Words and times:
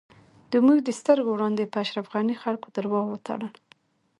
زموږ 0.51 0.77
د 0.83 0.89
سترږو 0.99 1.31
وړاندی 1.33 1.65
په 1.71 1.77
اشرف 1.83 2.05
غنی 2.13 2.35
خلکو 2.43 2.67
درواغ 2.77 3.05
وتړل 3.09 3.53